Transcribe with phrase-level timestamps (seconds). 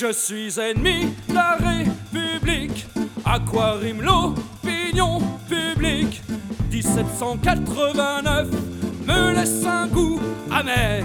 [0.00, 2.86] Je suis ennemi de la République.
[3.24, 6.22] À quoi rime l'opinion publique
[6.70, 8.46] 1789
[9.04, 10.20] me laisse un goût
[10.52, 11.02] amer.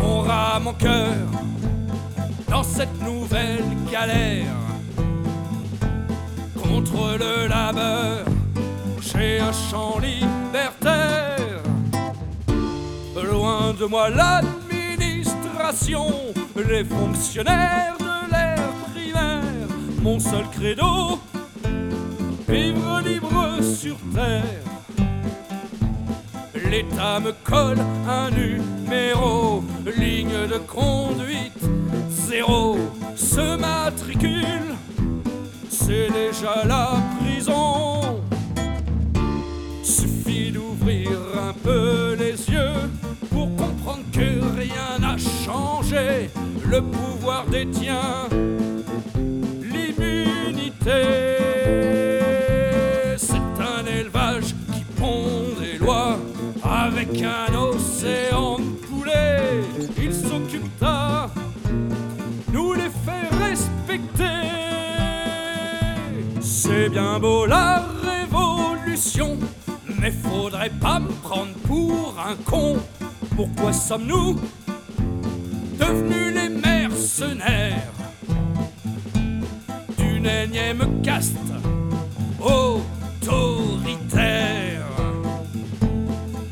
[0.00, 1.26] On rame en cœur
[2.48, 4.54] dans cette nouvelle galère
[6.62, 8.24] contre le labeur
[9.02, 11.64] chez un champ libertaire.
[13.28, 16.06] Loin de moi l'administration,
[16.68, 19.68] les fonctionnaires de l'ère primaire,
[20.02, 21.18] mon seul credo,
[22.48, 25.04] vivre libre sur terre.
[26.70, 29.64] L'État me colle un numéro,
[29.96, 31.64] ligne de conduite
[32.10, 32.78] zéro,
[33.16, 34.76] se matricule,
[35.68, 36.92] c'est déjà la
[46.70, 48.28] Le pouvoir détient
[49.60, 51.02] l'immunité.
[53.16, 56.16] C'est un élevage qui pond des lois
[56.62, 59.64] avec un océan de poulets.
[60.00, 61.28] Il s'occupe à
[62.52, 64.24] nous les faire respecter.
[66.40, 69.36] C'est bien beau la révolution,
[70.00, 72.76] mais faudrait pas me prendre pour un con.
[73.34, 74.36] Pourquoi sommes-nous
[75.80, 76.19] devenus
[81.02, 81.36] caste
[82.40, 84.06] autoritaire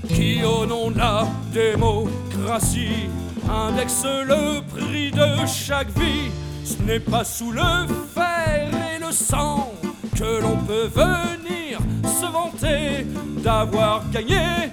[0.09, 3.09] qui, au nom de la démocratie,
[3.49, 6.31] indexe le prix de chaque vie.
[6.65, 9.73] Ce n'est pas sous le fer et le sang
[10.15, 13.07] que l'on peut venir se vanter
[13.43, 14.71] d'avoir gagné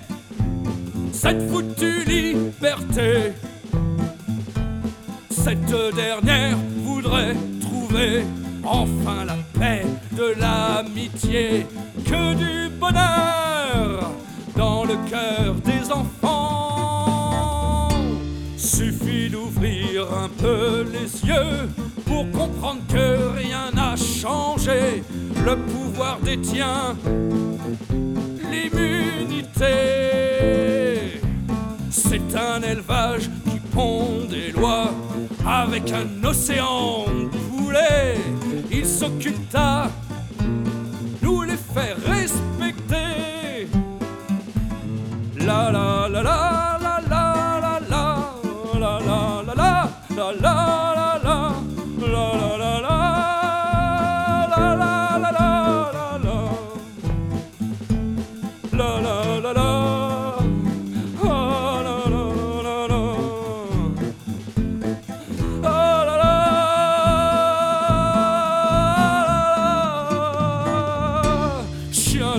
[1.12, 3.34] cette foutue liberté.
[5.30, 8.24] Cette dernière voudrait trouver
[8.66, 11.66] enfin la paix de l'amitié,
[12.06, 14.12] que du bonheur
[14.56, 17.90] dans le cœur des enfants.
[18.58, 21.70] Suffit d'ouvrir un peu les yeux
[22.06, 25.04] pour comprendre que rien n'a changé.
[25.46, 26.96] Le pouvoir détient
[28.52, 29.66] l'immunité.
[31.90, 34.92] C'est un élevage qui pond des lois
[35.46, 38.18] avec un océan de poulets.
[38.72, 39.90] Il s'occupe à
[41.22, 43.68] nous les faire respecter.
[45.38, 47.24] La la la la la la
[47.60, 47.80] la la
[48.80, 49.76] la la la la
[50.16, 51.52] la la la
[52.08, 53.05] la la la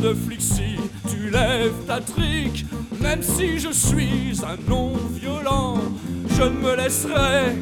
[0.01, 0.77] De flic, si
[1.09, 2.67] tu lèves ta trique,
[3.01, 5.79] même si je suis un non-violent,
[6.29, 7.57] je ne me laisserai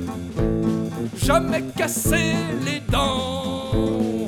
[1.17, 2.35] jamais casser
[2.65, 4.27] les dents.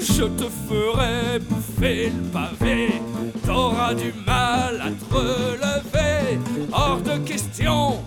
[0.00, 3.00] Je te ferai bouffer le pavé,
[3.46, 6.40] t'auras du mal à te relever.
[6.72, 8.02] Hors de question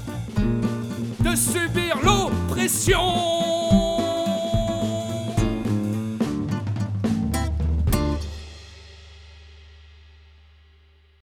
[1.21, 3.38] de subir l'oppression.